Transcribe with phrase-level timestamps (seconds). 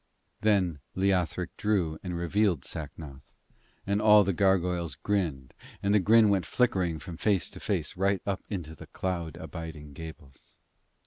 [0.41, 3.21] Then Leothric drew and revealed Sacnoth,
[3.85, 8.23] and all the gargoyles grinned, and the grin went flickering from face to face right
[8.25, 10.57] up into the cloud abiding gables.